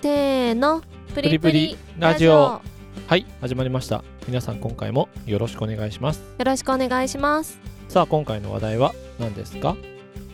[0.00, 0.82] せーの。
[1.14, 2.60] プリプリラジオ。
[3.06, 4.04] はい始まりました。
[4.26, 6.20] 皆さん今回もよろしくお願いします。
[6.38, 7.58] よろしくお願いします。
[7.88, 9.76] さあ今回の話題は何ですか？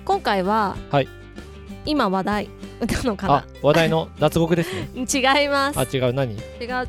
[0.05, 1.09] 今回は、はい。
[1.87, 2.49] 今話題
[2.81, 4.89] なのかあ話題の脱獄ですね。
[4.95, 5.03] な
[5.41, 5.79] 違います。
[5.79, 6.35] あ違う何？
[6.35, 6.39] 違う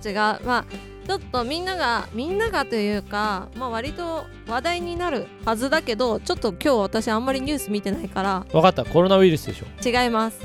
[0.03, 0.15] 違う。
[0.45, 0.65] まあ
[1.07, 8.45] ちょっとみんながみんながというかまあ割と話題になるはずだけどちょっと今日私あんまりニュース見てないから。
[8.51, 8.83] わかった。
[8.83, 9.65] コロナウイルスでしょ。
[9.87, 10.39] 違います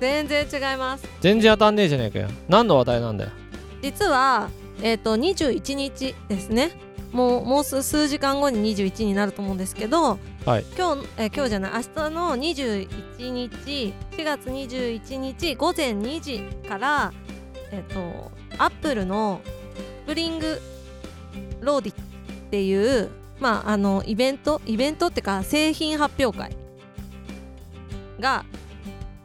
[0.00, 1.06] 全然違います。
[1.20, 2.28] 全然当たんねえじゃねえかよ。
[2.48, 3.30] 何の話題なんだよ。
[3.82, 4.48] 実は
[4.82, 6.70] えっ、と21日ですね。
[7.12, 10.64] もうもう数数時間後に21になると思うんですけど、はい。
[10.76, 17.12] 今日、えー今日じゃない明日の21日4月21日午前2時から
[17.70, 19.40] えっ、とアップルの
[20.04, 20.60] Spring
[21.60, 21.96] Loaded っ
[22.50, 26.56] ていうまああのイベントイベントってか製品発表会
[28.18, 28.44] が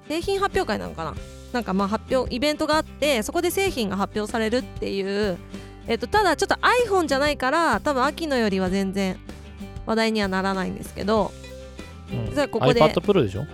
[0.08, 1.16] 製品発表会なのかな？
[1.54, 5.38] なんかまあ発表イベントがあってそこで製品が発表されるっていう、
[5.88, 6.56] えっと、ただちょっと
[6.90, 9.18] iPhone じゃないから多分秋のよりは全然
[9.86, 11.32] 話題にはならないんですけど
[12.12, 12.36] うん。
[12.36, 13.46] じゃあここで iPad Pro でしょ？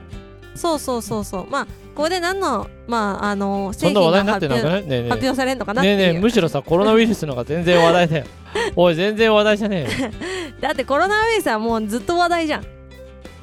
[0.56, 1.50] そうそうそうそう。
[1.50, 8.26] まあここで何のまああのそんな話題になって発表ねえね発表されるのかえなっていう、ねえねえむしろさコロナウイルスのが全然話題だよ。
[8.76, 10.12] おい全然話題じゃねえよ。
[10.60, 12.66] だってコロナウイルスはもうずっと話題じゃん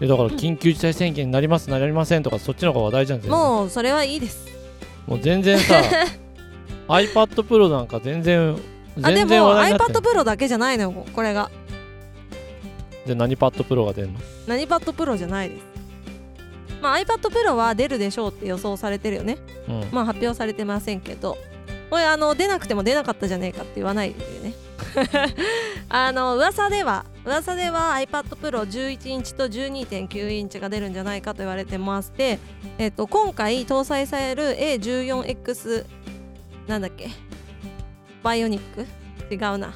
[0.00, 4.46] いやだから緊急事態宣言になりますなりませんとかそっちの方が話題じゃんもうそれはいいです。
[5.06, 5.82] もう全然さ
[6.88, 8.56] iPad Pro なんか全然
[9.02, 11.50] あで全然も話題になって iPad Pro だけじゃないのよこれが。
[13.06, 14.20] じゃあ何パッド Pro が出るの？
[14.46, 15.62] 何 iPad Pro じゃないです。
[16.80, 19.38] まあ iPad Pro は出るでしょうって予想されてるよね。
[19.68, 19.88] うん。
[19.90, 21.36] まあ発表されてませんけど。
[21.90, 24.52] これあの出なくても出なかったじゃねえかって言わないでね
[25.88, 32.38] あの噂では噂では iPad Pro 11インチと12.9インチが出るんじゃないかと言われてまして、
[32.78, 35.84] えっと、今回搭載される A14X
[36.66, 37.08] なんだっけ？
[38.22, 38.86] バイオニック？
[39.32, 39.74] 違うな。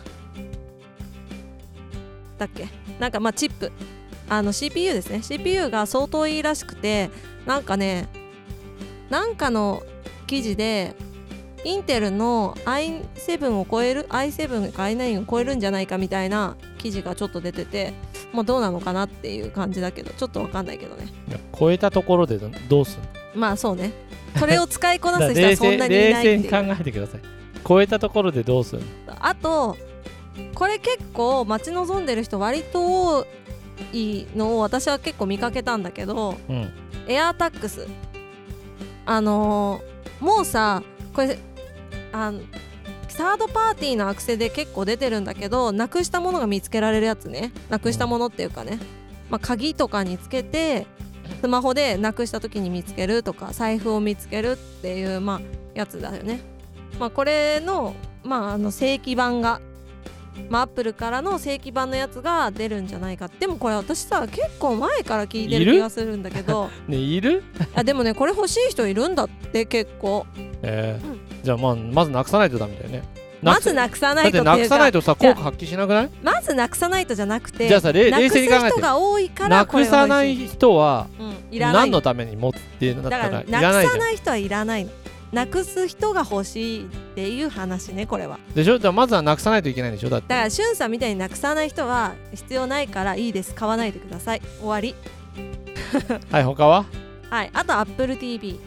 [2.38, 2.68] だっけ？
[2.98, 3.70] なんかまあチップ。
[4.28, 5.22] あの CPU ですね。
[5.22, 7.10] CPU が相当いいらしくて
[7.46, 8.08] なんかね
[9.10, 9.82] なんかの
[10.26, 10.94] 記事で
[11.64, 17.94] インテルの i7 を超える i7 か i9 を超えるんじゃないかみたいな記事がちょっと出てて
[18.32, 21.06] まあどうなのかなっていう感じだけどちょっとわかんないけどね。
[21.58, 23.06] 超えたところでどうすんの？
[23.34, 23.92] まあそうね。
[24.38, 27.20] それを使いこなす人 冷はそん静なにいないって冷静に考えてください。
[27.68, 28.84] 超えたところでどうすんの？
[29.20, 29.76] あと
[30.54, 32.80] これ結構待ち望んでる人割と
[33.18, 33.26] 多
[33.92, 36.70] いのを私は結構見かけたんだけどうん。
[37.06, 37.86] エアータックス。
[39.06, 40.82] あのーもうさ
[41.14, 41.36] これ
[42.12, 42.40] あの
[43.08, 47.52] サードパーティーのアクセで結構出てるんだけどなくしたものが見つけられるやつね。
[47.68, 48.78] なくしたものっていうかね、
[49.30, 50.86] まあ、鍵とかにつけて
[51.40, 55.40] スマホでなくした時に見つけるとか財布を見つけるっていう、まあ、
[55.74, 56.40] やつだよね、
[56.98, 59.60] まあ、これの,、まあ、あの正規版が
[60.48, 65.66] まあ、アップルからの正規版のやつが出るんじゃないかでもこれ私さ結構前から聞いている？
[65.66, 66.70] る気がするんだけど。
[66.88, 67.44] ねいる？
[67.74, 70.24] あでもねこれ欲しい人いるんだって結構。
[70.62, 73.02] えーうんじゃあまあまずなくさないとダメだよね。
[73.42, 76.10] まずなくさないとなくさないとさ効果発揮しなくない？
[76.22, 84.92] まずなくさないとじゃなくてじゃあさ冷静に考えて人が多いからなくさない人はうん、何のために持つってなっただかららいらなくさない人はいらないの。
[85.32, 88.38] なくす人が欲しいっていう話ねこれは。
[88.54, 88.78] でしょ？
[88.78, 90.10] じゃあまずはなくさないといけないんでしょ？
[90.10, 90.28] だって。
[90.28, 93.56] だからしゅんさんみたいになくさない人は必要ないからいいです。
[93.56, 94.42] 買わないでください。
[94.60, 94.94] 終わり。
[96.30, 96.84] はい他は？
[97.28, 98.58] はいあと AppleTV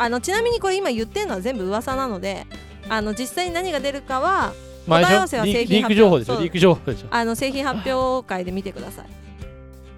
[0.00, 2.46] あのちなみにこれ今言ってるのは全部噂なので
[2.88, 4.52] あの実際に何が出るかは
[4.86, 7.08] まあ答え合わせは製品発表リーク情報でしょ？
[7.10, 9.06] あの製品発表会で見てください。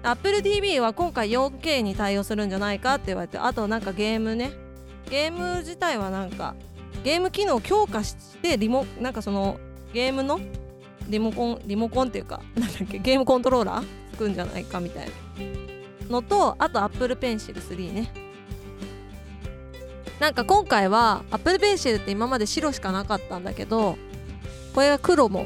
[0.03, 4.51] AppleTV は今回 4K に対応するんじゃないかって言われてあとなんかゲームね。
[5.09, 6.55] ゲーム自体はなんか
[7.03, 9.57] ゲーム機能を強化してリモなんかその
[9.93, 10.39] ゲームの
[11.07, 15.11] リモコンリモコンっていうかなんだっけゲームコントローラーつくんじゃないかみたいな
[16.09, 18.11] のとあと Apple Pencil 3ね
[20.19, 23.97] なんか今回は Apple Pencil って今まで白しかなかったんだけど
[24.73, 25.45] これが黒も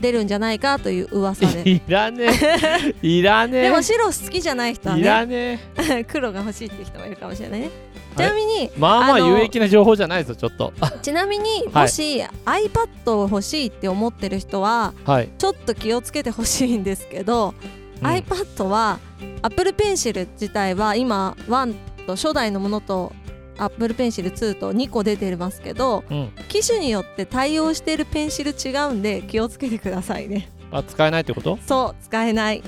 [0.00, 1.68] 出るんじゃないかという噂で。
[1.70, 2.94] いらねえ。
[3.06, 3.62] いらねえ。
[3.62, 6.04] でも白好きじゃない人はいねらねえ。
[6.08, 7.70] 黒が欲しいって人もいるかもしれないね。
[8.16, 8.28] ちはい。
[8.28, 10.72] なみにまあまあ有益な情報じゃないぞちょっと。
[11.02, 11.84] ちなみにはい。
[11.84, 17.54] もし iPad を欲しいって思ってる人ははい、ちょっと気をつけてほしいんですけど、
[18.02, 18.06] うん。
[18.06, 18.98] iPad は
[19.42, 21.74] Apple Pencil 自体は今1
[22.06, 23.12] と初代のものと
[23.58, 30.48] Apple Pencil 2と2個出てますけどうん、機種によって対応しているペンシル違うんで気をつけてくださいね。
[30.70, 31.58] あ使えないってこと？
[31.66, 32.62] そう使えない。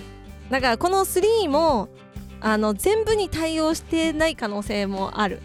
[0.50, 1.88] だからこの3も
[2.40, 5.40] あの全部に対応してない可能性もある。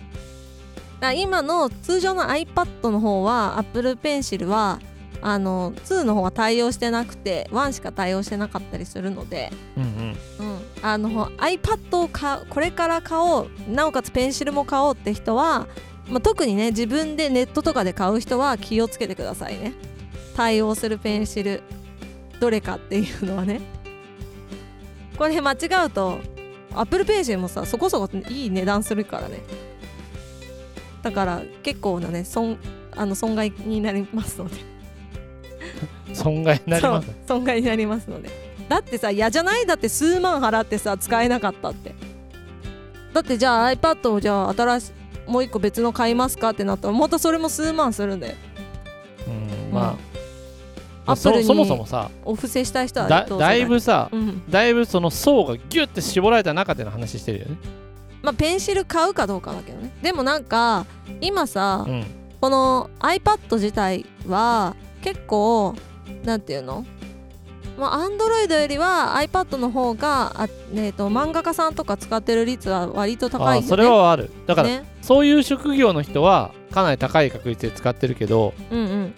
[1.16, 4.80] 今の通常の iPad の方は Apple Pencil は
[5.22, 10.18] あの2の方は対応してなくて1しか対応してなかったりするので、うんうんうん、
[10.84, 15.66] あの iPad を買うこれから買おうなおかつペンシルも買おうって人は、
[16.10, 19.74] まあ、特にね自分でネットとかで買う人は気をつけてくださいね。
[20.36, 21.64] 対応するペンシル
[22.42, 23.62] どれかっていうのはね。
[25.18, 26.20] これ間違うと
[26.76, 29.40] Apple ペンシルもさそこそこいい値段するからね。
[31.02, 32.58] だから結構なね損
[32.92, 34.58] あの損害になりますので。
[36.14, 37.08] 損害になります。
[37.26, 39.66] 損害になりますのでだってさ嫌じゃない？
[39.66, 41.94] だって数万払ってさ使えなかったって。
[43.14, 44.94] だってじゃあ iPad をじゃあ新しい
[45.30, 48.36] もう一個別の買いますかってなったらまたそれも数万するんで
[49.28, 49.32] う
[49.72, 49.98] んま
[51.06, 54.44] あ、アップルにそそもそもさお布施したい人はだだいぶさうん。
[54.50, 57.58] だいぶその層がギュッて絞られた中での話してるよね。
[58.22, 59.92] まあペンシル買うかどうかだけどね。
[60.02, 60.86] でもなんか
[61.22, 62.06] 今さ、うん。
[62.42, 65.76] この iPad 自体は結構
[66.26, 66.86] なんていうの？
[67.78, 73.66] まあ、Android よりは iPad の方があ、えー、と漫画家さんとか使ってる率は割と高いよね。
[73.66, 79.14] あそれはあるだから、ね、そういう職業の人はかなり高い確率で使ってるけどうんうん。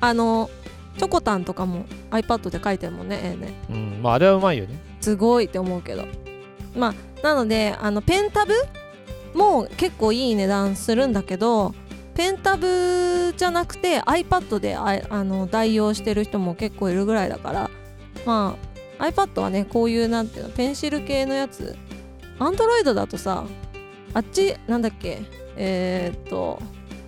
[0.00, 0.50] あの
[0.98, 3.54] チョコタンとかも iPad で書いてるもんね、ええね。
[3.70, 6.04] うんまああれはうまいよねすごいって思うけど。
[6.76, 8.54] まあなのであのペンタブ
[9.34, 11.74] も結構いい値段するんだけど
[12.14, 17.70] ペンタブじゃなくて iPad でああの代用してる人も結構いるぐらいだから。
[18.26, 18.56] ま
[18.98, 21.76] あ iPad はねこういうなんていうのペンシル系のやつ。
[22.38, 23.44] Android だとさ
[24.14, 25.22] あっちなんだっけ
[25.56, 26.60] えー、っと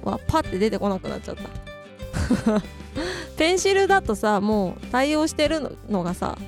[0.03, 2.63] わパッて出てこなくなっちゃった。
[3.37, 6.39] ペンシルだとさもう対応してるのがさ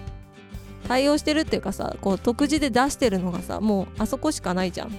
[0.89, 4.93] 対応してるっていうかさこう独自で出してるのがさもうあそこしかないじゃん。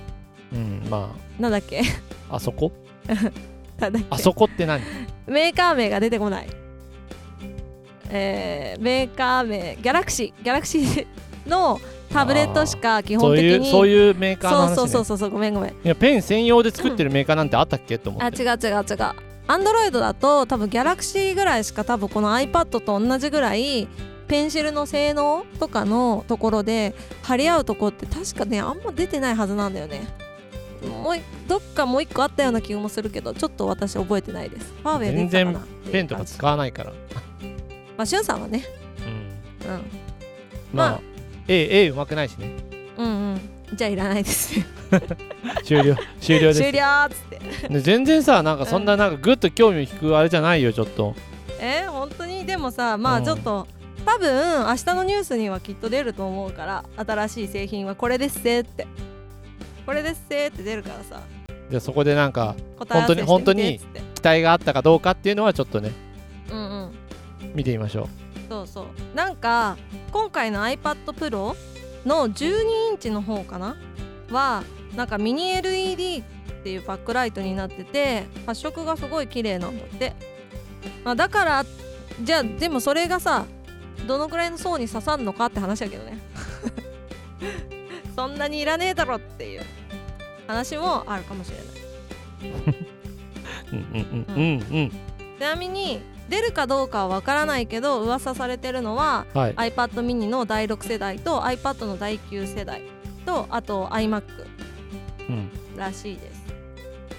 [0.53, 1.09] うんま
[1.39, 1.81] なんだっけ？
[2.29, 2.71] あ あそこ？
[4.09, 4.81] あそこって何？
[5.27, 6.47] メーカー名が出てこない。
[8.09, 11.05] えー、メーカー名ギャラクシーギャラクシー
[11.45, 15.71] のタブレットしか基本的にそういうメーカーの話、ね、そうそうそうそうごめんごめん。
[15.71, 17.97] いやペン専用で作ってるメーカーなんてあったっけ？
[17.97, 18.49] と思って。
[18.49, 18.97] あ違う違う違う
[19.49, 23.87] アンドロイドだと多分ギャラクシーぐらいしか多分この iPad と同じぐらい
[24.27, 26.93] ペンシルの性能とかのところで
[27.23, 30.01] 張り合うとこって確かねあんま出てないはずなんだよね
[30.85, 34.73] もういどっかもう一個あったような気もするけどちょっと私覚えてないです。
[34.83, 35.59] ファーウェイ出てたかな？
[35.59, 36.93] っていう感じペンとか使わないから。
[37.97, 38.63] まあしゅんさんはね。
[39.63, 39.71] うん。
[39.71, 39.81] うん。
[40.73, 41.01] まあ、まあ。
[41.47, 42.51] A, A うまくないしね。
[42.97, 43.41] うんうん。
[43.73, 44.53] じゃあいらないです
[45.65, 45.95] 終了。
[46.21, 46.59] 終了です。
[46.61, 47.69] 終了っつって。
[47.69, 51.15] で全然さなんかそんななんかグッと興味を引くあれじゃないよちょっと。
[51.59, 52.45] えー、本当に？
[52.45, 53.23] でもさまうん。
[53.23, 53.67] あちょっと、
[54.05, 58.87] 多分明日のニュースにはきっと出ると思うから新しい製品はこれですせって
[59.87, 61.21] これですせって出るからさ。
[61.69, 64.01] じゃあそこでなんか本当にっつって。
[64.15, 65.91] 期待があったかどうかっていうのはちょっとね
[66.51, 66.91] うんうん
[67.55, 68.09] 見てみましょ
[68.49, 68.85] そうそう。
[69.15, 69.77] なんか
[70.11, 71.55] 今回の iPad Pro
[72.05, 73.77] の12インチの方かな？
[74.29, 74.63] は
[74.95, 76.23] なんかミニ LED っ
[76.63, 80.13] ていうバックライトになってて発色がすごい綺麗なんだって、
[81.05, 81.65] まあ、だから
[82.21, 83.45] じゃあでもそれがさ
[84.05, 86.17] どのくらいの層に刺さるのかって話だけどね
[88.17, 89.61] そんなにいらねえだろっていう。
[90.47, 92.51] 話もあるかもしれない。
[92.51, 92.65] う
[93.73, 94.35] うんうんうん。
[94.35, 94.77] うん。
[94.77, 94.91] うん
[95.37, 99.53] ちなみに出るかどうかはわからないけど噂されてるのははい。
[99.55, 102.81] iPad mini の第6世代と iPad の第9世代
[103.25, 104.23] とあと iMac
[105.29, 105.49] うん。
[105.77, 106.47] らしいです。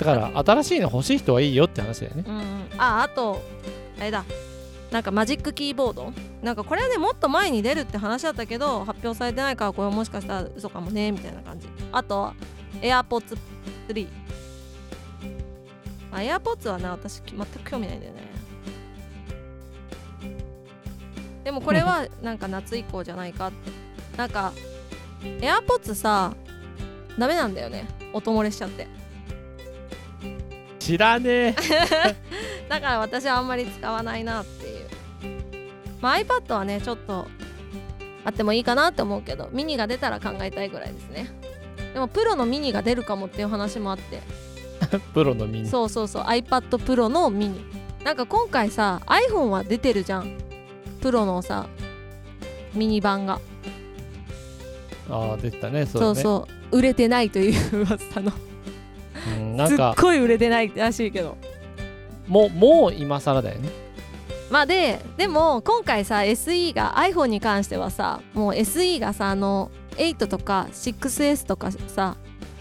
[0.01, 2.25] だから新しいの欲しい人はいいよって話だよね。
[2.27, 2.43] うんうん、
[2.79, 3.41] ああと
[4.01, 4.25] あれだ
[4.91, 6.13] なんかマジックキーボード？
[6.43, 11.69] なんかこれはねもっと前に出るって話だったけど発表されてないからこれもしかしたら嘘かもねみたいな感じ。
[11.93, 12.33] あと
[12.81, 13.37] AirPods
[13.89, 14.09] 3
[16.11, 18.29] まあ AirPods はね私全く興味ないんだよね。
[21.45, 23.49] でもこれは なんか夏以降じゃないか。
[23.49, 23.71] って
[24.17, 24.53] なんか
[25.23, 26.35] AirPods さ
[27.19, 27.87] ダメなんだよね。
[28.15, 28.87] 音漏れしちゃって。
[30.79, 31.55] 知らねえ。
[32.71, 34.68] だから私はあんまり使わないなって
[36.01, 37.27] まあ iPad はねちょっと
[38.25, 41.31] あってもいいかなって思うけどミニが出たら考えたいぐらいですね。
[41.95, 44.21] でもプロのミニが出るかもっていう話もあって。
[45.15, 45.69] プロのミニ。
[45.69, 46.23] そうそうそう。
[46.23, 47.65] iPad Pro のミニ。
[48.05, 50.39] なんか今回さ iPhone は出てるじゃん。
[51.01, 51.67] プロのさ
[52.75, 53.41] ミニ版が。
[55.11, 56.23] ああ出てたねそそううね。
[56.23, 58.33] そう売れてないという噂の。
[59.37, 61.37] うん、なんすっかごい売れてないらしいけど。
[62.29, 63.88] もうもう今更だよね
[64.51, 72.17] まあででも今回さ SE が iPhone に関してはさもう SE がさあの8とか 6S とかさ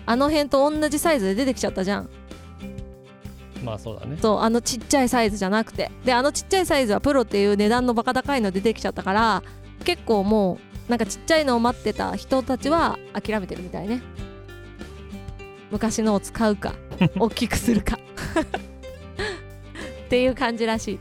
[0.05, 2.09] あの辺と同じサイズで出てきちゃったじゃん。
[3.63, 4.17] まあそうだね。
[4.21, 5.91] そうあのちっちゃいサイズじゃなくて。
[6.05, 9.43] であのちっちゃいサイズはプロっていう値段のバカ高いの出てきちゃったから
[9.83, 14.01] 結構もうなんかちっちゃいのを待ってた人たちは諦めてるみたいね。
[15.71, 16.73] 昔のを使うか
[17.19, 17.97] 大きくするか。
[20.05, 20.99] っていう感じらしい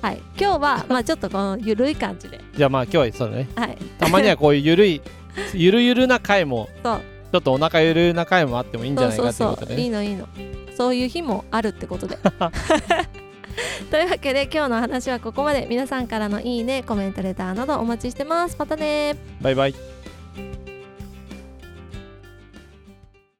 [0.00, 0.22] はい。
[0.38, 2.40] 今日はまあちょっとこのゆるい感じで。
[2.54, 3.48] じゃあまあ今日はそうだね。
[3.56, 3.76] はい。
[3.98, 5.02] たまにはこういうゆるい
[5.54, 7.00] ゆるゆるな回もそう。
[7.32, 10.28] ちょっとお腹ゆるな回もあってもいいんじゃないかっていうことでねのいいの。
[10.76, 12.18] そういう日もあるってことで。
[13.90, 15.66] というわけで今日の話はここまで。
[15.68, 18.56] 皆さんからのいいねコメントレターなどお待ちしてます。
[18.58, 19.91] またねバイバイ